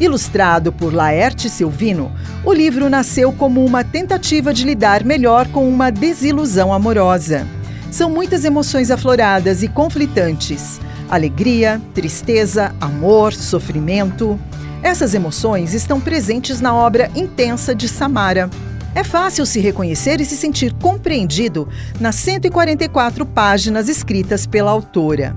Ilustrado 0.00 0.72
por 0.72 0.94
Laerte 0.94 1.50
Silvino, 1.50 2.12
o 2.44 2.52
livro 2.52 2.88
nasceu 2.88 3.32
como 3.32 3.64
uma 3.64 3.82
tentativa 3.82 4.54
de 4.54 4.64
lidar 4.64 5.04
melhor 5.04 5.48
com 5.48 5.68
uma 5.68 5.90
desilusão 5.90 6.72
amorosa. 6.72 7.44
São 7.90 8.08
muitas 8.08 8.44
emoções 8.44 8.92
afloradas 8.92 9.64
e 9.64 9.68
conflitantes: 9.68 10.80
alegria, 11.10 11.80
tristeza, 11.94 12.72
amor, 12.80 13.32
sofrimento. 13.32 14.38
Essas 14.84 15.14
emoções 15.14 15.74
estão 15.74 16.00
presentes 16.00 16.60
na 16.60 16.72
obra 16.72 17.10
intensa 17.16 17.74
de 17.74 17.88
Samara. 17.88 18.48
É 18.94 19.02
fácil 19.02 19.44
se 19.44 19.58
reconhecer 19.58 20.20
e 20.20 20.24
se 20.24 20.36
sentir 20.36 20.72
compreendido 20.74 21.68
nas 21.98 22.14
144 22.14 23.26
páginas 23.26 23.88
escritas 23.88 24.46
pela 24.46 24.70
autora. 24.70 25.34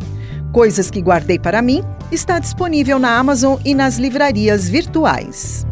Coisas 0.52 0.92
que 0.92 1.02
guardei 1.02 1.40
para 1.40 1.62
mim 1.62 1.82
está 2.12 2.38
disponível 2.38 3.00
na 3.00 3.18
Amazon 3.18 3.58
e 3.64 3.74
nas 3.74 3.98
livrarias 3.98 4.68
virtuais. 4.68 5.66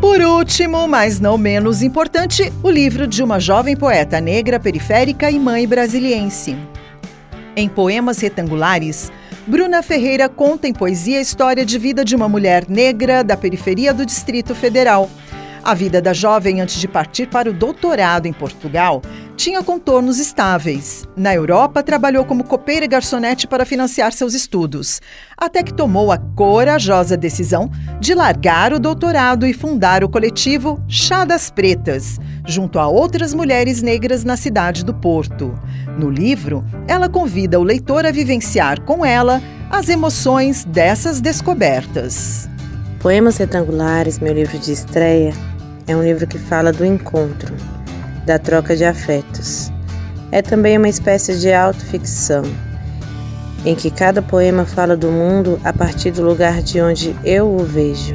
Por 0.00 0.20
último, 0.20 0.86
mas 0.86 1.18
não 1.18 1.36
menos 1.36 1.82
importante, 1.82 2.52
o 2.62 2.70
livro 2.70 3.08
de 3.08 3.24
uma 3.24 3.40
jovem 3.40 3.76
poeta 3.76 4.20
negra 4.20 4.60
periférica 4.60 5.30
e 5.32 5.38
mãe 5.38 5.66
brasiliense. 5.66 6.56
Em 7.56 7.68
poemas 7.68 8.20
retangulares, 8.20 9.10
Bruna 9.48 9.82
Ferreira 9.82 10.28
conta 10.28 10.68
em 10.68 10.72
poesia 10.72 11.18
a 11.18 11.22
história 11.22 11.64
de 11.64 11.76
vida 11.76 12.04
de 12.04 12.14
uma 12.14 12.28
mulher 12.28 12.66
negra 12.68 13.24
da 13.24 13.36
periferia 13.36 13.92
do 13.92 14.06
Distrito 14.06 14.54
Federal. 14.54 15.10
A 15.64 15.74
vida 15.74 16.00
da 16.00 16.12
jovem 16.12 16.60
antes 16.60 16.80
de 16.80 16.86
partir 16.86 17.26
para 17.26 17.50
o 17.50 17.52
doutorado 17.52 18.26
em 18.26 18.32
Portugal 18.32 19.02
tinha 19.36 19.62
contornos 19.62 20.18
estáveis. 20.18 21.06
Na 21.16 21.34
Europa, 21.34 21.82
trabalhou 21.82 22.24
como 22.24 22.44
copeira 22.44 22.84
e 22.84 22.88
garçonete 22.88 23.46
para 23.46 23.64
financiar 23.64 24.12
seus 24.12 24.34
estudos, 24.34 25.00
até 25.36 25.62
que 25.62 25.74
tomou 25.74 26.12
a 26.12 26.18
corajosa 26.18 27.16
decisão 27.16 27.70
de 28.00 28.14
largar 28.14 28.72
o 28.72 28.78
doutorado 28.78 29.46
e 29.46 29.52
fundar 29.52 30.04
o 30.04 30.08
coletivo 30.08 30.82
Chá 30.88 31.24
das 31.24 31.50
Pretas, 31.50 32.18
junto 32.46 32.78
a 32.78 32.86
outras 32.86 33.34
mulheres 33.34 33.82
negras 33.82 34.24
na 34.24 34.36
cidade 34.36 34.84
do 34.84 34.94
Porto. 34.94 35.58
No 35.98 36.10
livro, 36.10 36.64
ela 36.86 37.08
convida 37.08 37.58
o 37.58 37.64
leitor 37.64 38.06
a 38.06 38.10
vivenciar 38.10 38.80
com 38.82 39.04
ela 39.04 39.40
as 39.70 39.88
emoções 39.88 40.64
dessas 40.64 41.20
descobertas. 41.20 42.48
Poemas 43.00 43.36
Retangulares, 43.36 44.18
meu 44.18 44.32
livro 44.32 44.58
de 44.58 44.70
estreia, 44.70 45.32
é 45.86 45.96
um 45.96 46.02
livro 46.02 46.26
que 46.26 46.38
fala 46.38 46.72
do 46.72 46.84
encontro, 46.84 47.52
da 48.24 48.38
troca 48.38 48.76
de 48.76 48.84
afetos. 48.84 49.70
É 50.30 50.40
também 50.40 50.78
uma 50.78 50.88
espécie 50.88 51.38
de 51.38 51.52
autoficção, 51.52 52.42
em 53.64 53.74
que 53.74 53.90
cada 53.90 54.22
poema 54.22 54.64
fala 54.64 54.96
do 54.96 55.08
mundo 55.08 55.60
a 55.62 55.72
partir 55.72 56.10
do 56.10 56.22
lugar 56.22 56.62
de 56.62 56.80
onde 56.80 57.14
eu 57.24 57.54
o 57.54 57.64
vejo. 57.64 58.14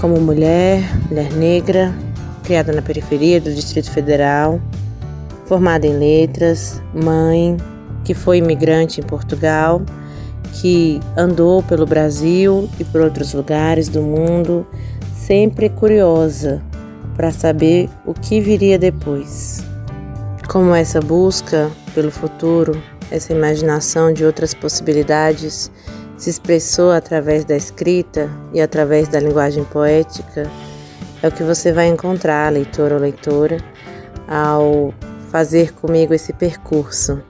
Como 0.00 0.20
mulher, 0.20 0.82
mulher 1.08 1.32
negra, 1.32 1.92
criada 2.44 2.72
na 2.72 2.80
periferia 2.80 3.40
do 3.40 3.52
Distrito 3.52 3.90
Federal, 3.90 4.60
formada 5.46 5.86
em 5.86 5.98
letras, 5.98 6.80
mãe, 6.94 7.56
que 8.04 8.14
foi 8.14 8.38
imigrante 8.38 9.00
em 9.00 9.02
Portugal, 9.02 9.82
que 10.52 11.00
andou 11.16 11.62
pelo 11.62 11.84
Brasil 11.84 12.68
e 12.78 12.84
por 12.84 13.00
outros 13.00 13.34
lugares 13.34 13.88
do 13.88 14.02
mundo 14.02 14.66
sempre 15.14 15.68
curiosa 15.68 16.62
para 17.18 17.32
saber 17.32 17.90
o 18.06 18.14
que 18.14 18.40
viria 18.40 18.78
depois. 18.78 19.64
Como 20.48 20.72
essa 20.72 21.00
busca 21.00 21.68
pelo 21.92 22.12
futuro, 22.12 22.80
essa 23.10 23.32
imaginação 23.32 24.12
de 24.12 24.24
outras 24.24 24.54
possibilidades 24.54 25.68
se 26.16 26.30
expressou 26.30 26.92
através 26.92 27.44
da 27.44 27.56
escrita 27.56 28.30
e 28.54 28.60
através 28.60 29.08
da 29.08 29.18
linguagem 29.18 29.64
poética, 29.64 30.48
é 31.20 31.26
o 31.26 31.32
que 31.32 31.42
você 31.42 31.72
vai 31.72 31.88
encontrar, 31.88 32.52
leitor 32.52 32.92
ou 32.92 33.00
leitora, 33.00 33.58
ao 34.28 34.94
fazer 35.28 35.72
comigo 35.74 36.14
esse 36.14 36.32
percurso 36.32 37.20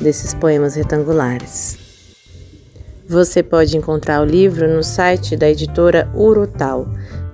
desses 0.00 0.32
poemas 0.32 0.74
retangulares. 0.74 1.76
Você 3.06 3.42
pode 3.42 3.76
encontrar 3.76 4.22
o 4.22 4.24
livro 4.24 4.68
no 4.68 4.82
site 4.82 5.36
da 5.36 5.50
editora 5.50 6.10
Urutal 6.14 6.86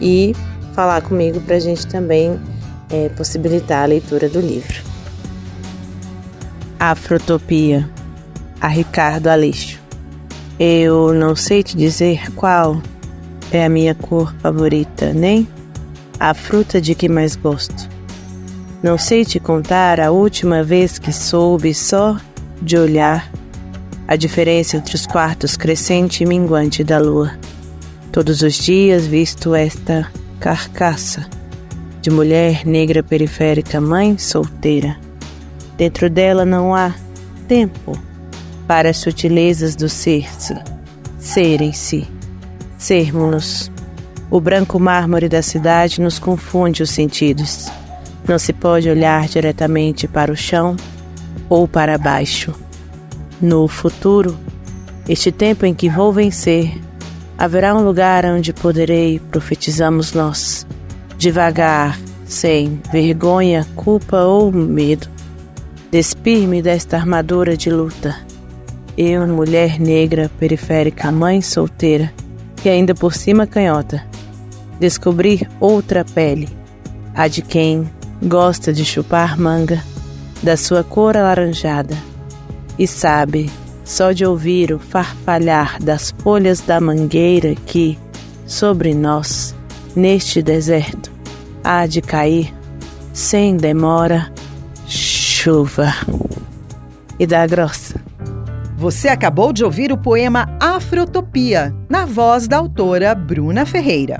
E 0.01 0.35
falar 0.73 1.01
comigo 1.01 1.39
para 1.41 1.55
a 1.55 1.59
gente 1.59 1.87
também 1.87 2.39
é, 2.91 3.09
possibilitar 3.09 3.83
a 3.83 3.87
leitura 3.87 4.29
do 4.29 4.39
livro. 4.39 4.83
Afrotopia, 6.79 7.89
a 8.59 8.67
Ricardo 8.67 9.27
Aleixo. 9.27 9.82
Eu 10.65 11.13
não 11.13 11.35
sei 11.35 11.61
te 11.61 11.75
dizer 11.75 12.31
qual 12.35 12.81
é 13.51 13.65
a 13.65 13.69
minha 13.69 13.93
cor 13.93 14.33
favorita, 14.35 15.11
nem 15.11 15.45
a 16.17 16.33
fruta 16.33 16.79
de 16.79 16.95
que 16.95 17.09
mais 17.09 17.35
gosto. 17.35 17.89
Não 18.81 18.97
sei 18.97 19.25
te 19.25 19.41
contar 19.41 19.99
a 19.99 20.09
última 20.09 20.63
vez 20.63 20.97
que 20.97 21.11
soube 21.11 21.73
só 21.73 22.17
de 22.61 22.77
olhar 22.77 23.29
a 24.07 24.15
diferença 24.15 24.77
entre 24.77 24.95
os 24.95 25.05
quartos 25.05 25.57
crescente 25.57 26.23
e 26.23 26.25
minguante 26.25 26.81
da 26.81 26.97
lua. 26.97 27.37
Todos 28.09 28.41
os 28.41 28.53
dias 28.53 29.05
visto 29.05 29.53
esta 29.53 30.09
carcaça 30.39 31.27
de 32.01 32.09
mulher 32.09 32.65
negra 32.65 33.03
periférica, 33.03 33.81
mãe 33.81 34.17
solteira. 34.17 34.95
Dentro 35.75 36.09
dela 36.09 36.45
não 36.45 36.73
há 36.73 36.95
tempo 37.49 38.01
para 38.67 38.89
as 38.89 38.97
sutilezas 38.97 39.75
do 39.75 39.89
ser-se, 39.89 40.55
serem-se, 41.19 42.07
sermos-nos. 42.77 43.71
O 44.31 44.39
branco 44.39 44.79
mármore 44.79 45.29
da 45.29 45.41
cidade 45.41 46.01
nos 46.01 46.17
confunde 46.17 46.81
os 46.81 46.89
sentidos. 46.89 47.69
Não 48.27 48.39
se 48.39 48.51
pode 48.51 48.89
olhar 48.89 49.27
diretamente 49.27 50.07
para 50.07 50.31
o 50.31 50.35
chão 50.35 50.75
ou 51.49 51.67
para 51.67 51.97
baixo. 51.97 52.53
No 53.41 53.67
futuro, 53.67 54.37
este 55.07 55.31
tempo 55.31 55.65
em 55.65 55.73
que 55.73 55.89
vou 55.89 56.11
vencer, 56.11 56.73
Haverá 57.37 57.75
um 57.75 57.83
lugar 57.83 58.25
onde 58.25 58.53
poderei, 58.53 59.19
profetizamos 59.19 60.13
nós, 60.13 60.65
devagar, 61.17 61.99
sem 62.25 62.79
vergonha, 62.91 63.67
culpa 63.75 64.21
ou 64.21 64.51
medo, 64.51 65.09
despir-me 65.91 66.61
desta 66.61 66.95
armadura 66.95 67.57
de 67.57 67.69
luta. 67.69 68.15
Eu, 68.97 69.27
mulher 69.27 69.79
negra, 69.79 70.29
periférica, 70.39 71.11
mãe 71.11 71.41
solteira, 71.41 72.13
que 72.57 72.69
ainda 72.69 72.93
por 72.93 73.13
cima 73.13 73.47
canhota, 73.47 74.05
descobrir 74.79 75.49
outra 75.59 76.05
pele, 76.05 76.47
a 77.15 77.27
de 77.27 77.41
quem 77.41 77.89
gosta 78.21 78.71
de 78.71 78.85
chupar 78.85 79.39
manga, 79.39 79.83
da 80.43 80.55
sua 80.55 80.83
cor 80.83 81.17
alaranjada, 81.17 81.97
e 82.77 82.85
sabe 82.85 83.49
só 83.83 84.11
de 84.11 84.25
ouvir 84.25 84.71
o 84.71 84.79
farfalhar 84.79 85.81
das 85.81 86.13
folhas 86.19 86.61
da 86.61 86.79
mangueira 86.79 87.55
que, 87.65 87.97
sobre 88.45 88.93
nós, 88.93 89.55
neste 89.95 90.41
deserto, 90.41 91.11
há 91.63 91.85
de 91.85 92.01
cair, 92.01 92.53
sem 93.11 93.57
demora, 93.57 94.31
chuva. 94.85 95.93
E 97.19 97.27
da 97.27 97.45
grossa. 97.45 98.02
Você 98.83 99.07
acabou 99.07 99.53
de 99.53 99.63
ouvir 99.63 99.93
o 99.93 99.97
poema 99.97 100.57
Afrotopia, 100.59 101.73
na 101.89 102.05
voz 102.05 102.49
da 102.49 102.57
autora 102.57 103.15
Bruna 103.15 103.65
Ferreira. 103.65 104.19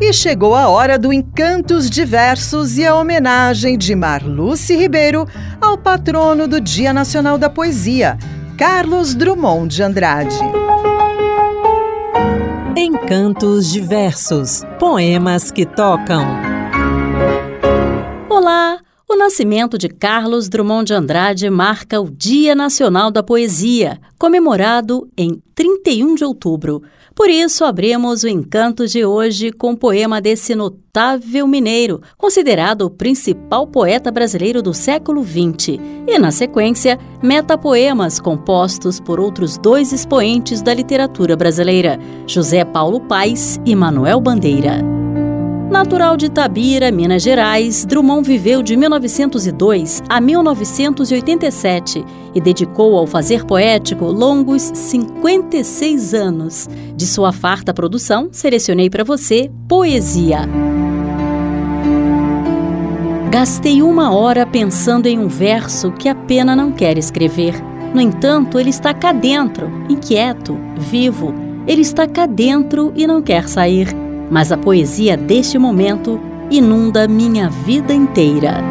E 0.00 0.12
chegou 0.12 0.52
a 0.56 0.66
hora 0.66 0.98
do 0.98 1.12
Encantos 1.12 1.88
Diversos 1.88 2.76
e 2.76 2.84
a 2.84 2.96
homenagem 2.96 3.78
de 3.78 3.94
Marluce 3.94 4.74
Ribeiro 4.74 5.28
ao 5.60 5.78
patrono 5.78 6.48
do 6.48 6.60
Dia 6.60 6.92
Nacional 6.92 7.38
da 7.38 7.48
Poesia, 7.48 8.18
Carlos 8.58 9.14
Drummond 9.14 9.72
de 9.72 9.84
Andrade. 9.84 10.40
Encantos 12.76 13.70
Diversos 13.70 14.64
Poemas 14.76 15.52
que 15.52 15.64
tocam. 15.64 16.26
Olá! 18.28 18.83
O 19.14 19.16
nascimento 19.16 19.78
de 19.78 19.88
Carlos 19.88 20.48
Drummond 20.48 20.88
de 20.88 20.92
Andrade 20.92 21.48
marca 21.48 22.00
o 22.00 22.10
Dia 22.10 22.52
Nacional 22.52 23.12
da 23.12 23.22
Poesia, 23.22 24.00
comemorado 24.18 25.08
em 25.16 25.40
31 25.54 26.16
de 26.16 26.24
outubro. 26.24 26.82
Por 27.14 27.30
isso, 27.30 27.64
abrimos 27.64 28.24
o 28.24 28.28
encanto 28.28 28.88
de 28.88 29.04
hoje 29.04 29.52
com 29.52 29.70
o 29.70 29.76
poema 29.76 30.20
desse 30.20 30.56
notável 30.56 31.46
mineiro, 31.46 32.00
considerado 32.18 32.82
o 32.82 32.90
principal 32.90 33.68
poeta 33.68 34.10
brasileiro 34.10 34.60
do 34.60 34.74
século 34.74 35.22
XX, 35.22 35.78
e, 36.08 36.18
na 36.18 36.32
sequência, 36.32 36.98
metapoemas 37.22 38.18
compostos 38.18 38.98
por 38.98 39.20
outros 39.20 39.56
dois 39.56 39.92
expoentes 39.92 40.60
da 40.60 40.74
literatura 40.74 41.36
brasileira, 41.36 42.00
José 42.26 42.64
Paulo 42.64 42.98
Paes 42.98 43.60
e 43.64 43.76
Manuel 43.76 44.20
Bandeira. 44.20 44.93
Natural 45.74 46.16
de 46.16 46.30
Tabira, 46.30 46.92
Minas 46.92 47.20
Gerais, 47.20 47.84
Drummond 47.84 48.24
viveu 48.24 48.62
de 48.62 48.76
1902 48.76 50.04
a 50.08 50.20
1987 50.20 52.04
e 52.32 52.40
dedicou 52.40 52.96
ao 52.96 53.08
fazer 53.08 53.44
poético 53.44 54.04
longos 54.04 54.62
56 54.72 56.14
anos. 56.14 56.68
De 56.94 57.04
sua 57.04 57.32
farta 57.32 57.74
produção, 57.74 58.28
selecionei 58.30 58.88
para 58.88 59.02
você 59.02 59.50
Poesia. 59.66 60.48
Gastei 63.28 63.82
uma 63.82 64.14
hora 64.14 64.46
pensando 64.46 65.06
em 65.06 65.18
um 65.18 65.26
verso 65.26 65.90
que 65.90 66.08
a 66.08 66.14
pena 66.14 66.54
não 66.54 66.70
quer 66.70 66.96
escrever. 66.96 67.60
No 67.92 68.00
entanto, 68.00 68.60
ele 68.60 68.70
está 68.70 68.94
cá 68.94 69.10
dentro, 69.10 69.68
inquieto, 69.88 70.56
vivo. 70.78 71.34
Ele 71.66 71.82
está 71.82 72.06
cá 72.06 72.26
dentro 72.26 72.92
e 72.94 73.08
não 73.08 73.20
quer 73.20 73.48
sair 73.48 74.03
mas 74.30 74.52
a 74.52 74.56
poesia 74.56 75.16
deste 75.16 75.58
momento 75.58 76.20
inunda 76.50 77.08
minha 77.08 77.48
vida 77.48 77.92
inteira. 77.92 78.62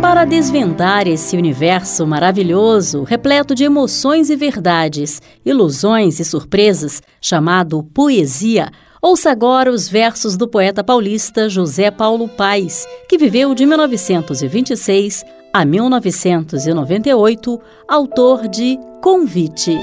Para 0.00 0.24
desvendar 0.24 1.06
esse 1.06 1.36
universo 1.36 2.06
maravilhoso, 2.06 3.02
repleto 3.02 3.54
de 3.54 3.64
emoções 3.64 4.30
e 4.30 4.36
verdades, 4.36 5.20
ilusões 5.44 6.18
e 6.20 6.24
surpresas, 6.24 7.02
chamado 7.20 7.82
poesia, 7.82 8.70
ouça 9.02 9.30
agora 9.30 9.70
os 9.70 9.88
versos 9.88 10.36
do 10.36 10.48
poeta 10.48 10.82
paulista 10.82 11.48
José 11.50 11.90
Paulo 11.90 12.28
Paes, 12.28 12.86
que 13.08 13.18
viveu 13.18 13.54
de 13.54 13.66
1926 13.66 15.22
a 15.52 15.64
1998, 15.64 17.60
autor 17.88 18.48
de 18.48 18.78
Convite. 19.02 19.78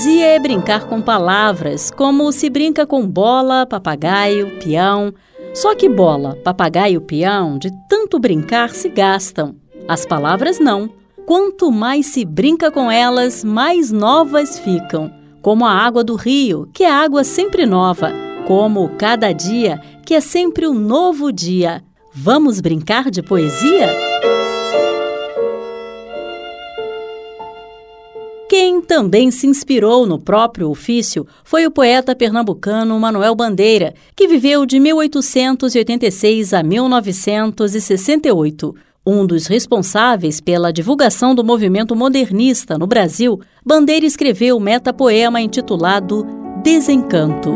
Poesia 0.00 0.28
é 0.28 0.38
brincar 0.38 0.86
com 0.86 1.02
palavras, 1.02 1.90
como 1.90 2.32
se 2.32 2.48
brinca 2.48 2.86
com 2.86 3.06
bola, 3.06 3.66
papagaio, 3.66 4.58
peão. 4.58 5.12
Só 5.52 5.74
que 5.74 5.90
bola, 5.90 6.38
papagaio 6.42 7.02
peão, 7.02 7.58
de 7.58 7.70
tanto 7.86 8.18
brincar, 8.18 8.70
se 8.70 8.88
gastam. 8.88 9.56
As 9.86 10.06
palavras 10.06 10.58
não. 10.58 10.88
Quanto 11.26 11.70
mais 11.70 12.06
se 12.06 12.24
brinca 12.24 12.70
com 12.70 12.90
elas, 12.90 13.44
mais 13.44 13.92
novas 13.92 14.58
ficam. 14.58 15.12
Como 15.42 15.66
a 15.66 15.72
água 15.72 16.02
do 16.02 16.14
rio, 16.14 16.66
que 16.72 16.82
é 16.82 16.90
água 16.90 17.22
sempre 17.22 17.66
nova. 17.66 18.10
Como 18.46 18.88
cada 18.96 19.34
dia, 19.34 19.82
que 20.06 20.14
é 20.14 20.20
sempre 20.22 20.66
um 20.66 20.72
novo 20.72 21.30
dia. 21.30 21.84
Vamos 22.14 22.58
brincar 22.58 23.10
de 23.10 23.22
poesia? 23.22 23.90
Também 28.90 29.30
se 29.30 29.46
inspirou 29.46 30.04
no 30.04 30.18
próprio 30.18 30.68
ofício 30.68 31.24
foi 31.44 31.64
o 31.64 31.70
poeta 31.70 32.12
pernambucano 32.12 32.98
Manuel 32.98 33.36
Bandeira, 33.36 33.94
que 34.16 34.26
viveu 34.26 34.66
de 34.66 34.80
1886 34.80 36.52
a 36.52 36.60
1968. 36.60 38.74
Um 39.06 39.24
dos 39.24 39.46
responsáveis 39.46 40.40
pela 40.40 40.72
divulgação 40.72 41.36
do 41.36 41.44
movimento 41.44 41.94
modernista 41.94 42.76
no 42.76 42.88
Brasil, 42.88 43.40
Bandeira 43.64 44.04
escreveu 44.04 44.56
o 44.56 44.60
metapoema 44.60 45.40
intitulado 45.40 46.26
Desencanto. 46.60 47.54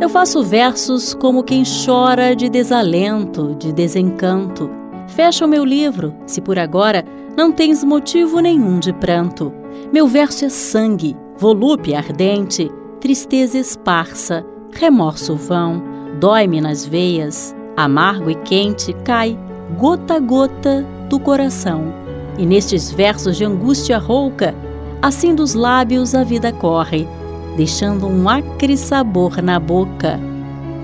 Eu 0.00 0.08
faço 0.08 0.42
versos 0.42 1.14
como 1.14 1.44
quem 1.44 1.62
chora 1.62 2.34
de 2.34 2.48
desalento, 2.48 3.54
de 3.56 3.72
desencanto 3.72 4.77
Fecha 5.08 5.44
o 5.44 5.48
meu 5.48 5.64
livro, 5.64 6.14
se 6.26 6.40
por 6.40 6.58
agora 6.58 7.04
não 7.36 7.50
tens 7.50 7.82
motivo 7.82 8.40
nenhum 8.40 8.78
de 8.78 8.92
pranto. 8.92 9.52
Meu 9.92 10.06
verso 10.06 10.44
é 10.44 10.48
sangue, 10.48 11.16
volúpia 11.36 11.98
ardente, 11.98 12.70
tristeza 13.00 13.58
esparsa, 13.58 14.44
remorso 14.72 15.34
vão, 15.34 15.82
dói-me 16.20 16.60
nas 16.60 16.84
veias, 16.84 17.54
amargo 17.76 18.30
e 18.30 18.34
quente 18.34 18.92
cai, 19.04 19.38
gota 19.78 20.16
a 20.16 20.20
gota, 20.20 20.86
do 21.08 21.18
coração. 21.18 21.92
E 22.36 22.44
nestes 22.44 22.90
versos 22.90 23.36
de 23.36 23.44
angústia 23.44 23.98
rouca, 23.98 24.54
assim 25.00 25.34
dos 25.34 25.54
lábios 25.54 26.14
a 26.14 26.22
vida 26.22 26.52
corre, 26.52 27.08
deixando 27.56 28.06
um 28.06 28.28
acre 28.28 28.76
sabor 28.76 29.40
na 29.42 29.58
boca. 29.58 30.20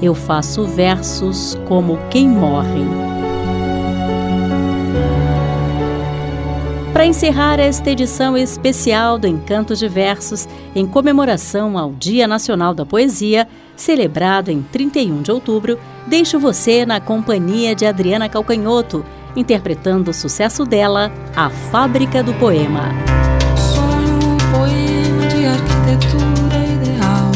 Eu 0.01 0.15
faço 0.15 0.65
versos 0.65 1.59
como 1.69 1.99
quem 2.11 2.27
morre. 2.27 3.13
Para 7.05 7.11
encerrar 7.11 7.61
esta 7.61 7.90
edição 7.90 8.35
especial 8.35 9.19
do 9.19 9.27
Encanto 9.27 9.77
de 9.77 9.87
Versos, 9.87 10.49
em 10.75 10.87
comemoração 10.87 11.77
ao 11.77 11.93
Dia 11.93 12.27
Nacional 12.27 12.73
da 12.73 12.87
Poesia, 12.87 13.47
celebrado 13.77 14.51
em 14.51 14.62
31 14.62 15.21
de 15.21 15.31
outubro, 15.31 15.79
deixo 16.07 16.40
você 16.40 16.87
na 16.87 17.03
companhia 17.03 17.75
de 17.75 17.85
Adriana 17.85 18.27
Calcanhoto, 18.27 19.05
interpretando 19.37 20.12
o 20.12 20.14
sucesso 20.14 20.64
dela, 20.64 21.12
A 21.37 21.51
Fábrica 21.51 22.23
do 22.23 22.33
Poema. 22.33 22.88
Sonho 23.55 24.38
poema 24.51 25.27
de 25.27 25.45
arquitetura 25.45 26.57
ideal, 26.57 27.31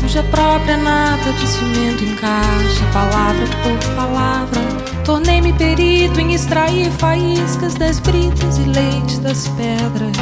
cuja 0.00 0.24
própria 0.24 0.76
nata 0.76 1.32
de 1.34 1.46
cimento 1.46 2.02
encaixa 2.02 2.84
palavra 2.92 3.46
por 3.62 3.94
palavra 3.94 4.63
Tornei-me 5.04 5.52
perito 5.52 6.18
em 6.18 6.32
extrair 6.32 6.90
faíscas 6.92 7.74
das 7.74 8.00
britas 8.00 8.56
e 8.56 8.64
leite 8.64 9.20
das 9.20 9.46
pedras. 9.48 10.16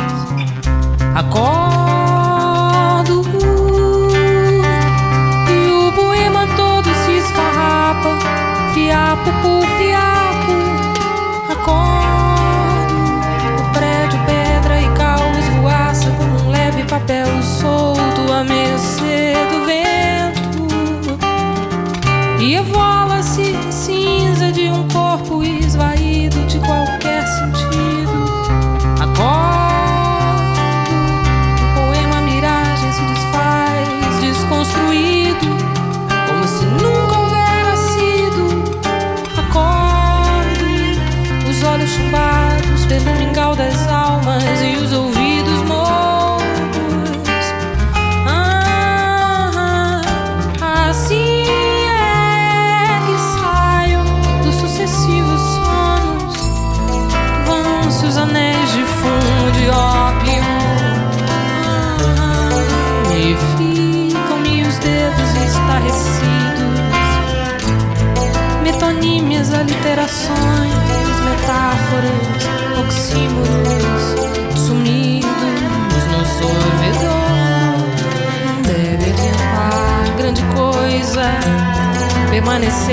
Acordo 1.15 1.72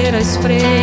primeira 0.10 0.20
espreita. 0.22 0.79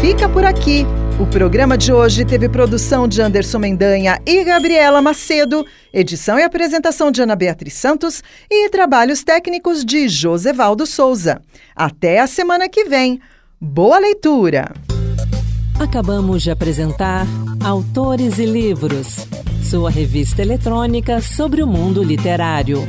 Fica 0.00 0.28
por 0.28 0.44
aqui. 0.44 0.84
O 1.20 1.26
programa 1.26 1.78
de 1.78 1.92
hoje 1.92 2.24
teve 2.24 2.48
produção 2.48 3.06
de 3.06 3.22
Anderson 3.22 3.58
Mendanha 3.58 4.20
e 4.26 4.42
Gabriela 4.42 5.00
Macedo, 5.00 5.64
edição 5.92 6.36
e 6.36 6.42
apresentação 6.42 7.12
de 7.12 7.22
Ana 7.22 7.36
Beatriz 7.36 7.74
Santos 7.74 8.22
e 8.50 8.68
trabalhos 8.70 9.22
técnicos 9.22 9.84
de 9.84 10.08
Josevaldo 10.08 10.84
Souza. 10.84 11.40
Até 11.76 12.18
a 12.18 12.26
semana 12.26 12.68
que 12.68 12.86
vem. 12.86 13.20
Boa 13.60 13.98
leitura! 13.98 14.72
Acabamos 15.78 16.42
de 16.42 16.50
apresentar 16.50 17.24
Autores 17.64 18.38
e 18.38 18.46
Livros, 18.46 19.26
sua 19.62 19.90
revista 19.90 20.42
eletrônica 20.42 21.20
sobre 21.20 21.62
o 21.62 21.68
mundo 21.68 22.02
literário. 22.02 22.84